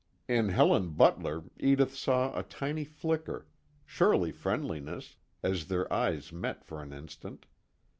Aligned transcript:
In 0.27 0.49
Helen 0.49 0.93
Butler 0.93 1.43
Edith 1.59 1.95
saw 1.95 2.35
a 2.35 2.41
tiny 2.41 2.83
flicker, 2.83 3.45
surely 3.85 4.31
friendliness, 4.31 5.17
as 5.43 5.67
their 5.67 5.93
eyes 5.93 6.31
met 6.33 6.65
for 6.65 6.81
an 6.81 6.91
instant. 6.91 7.45